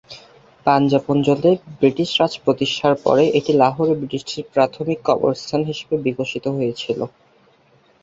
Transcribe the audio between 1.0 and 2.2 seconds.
অঞ্চলে ব্রিটিশ